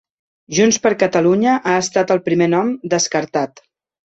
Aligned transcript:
Junts 0.59 0.79
per 0.85 0.91
Catalunya, 1.03 1.53
ha 1.57 1.75
estat 1.83 2.15
el 2.17 2.25
primer 2.31 2.51
nom 2.55 2.73
descartat. 2.95 3.63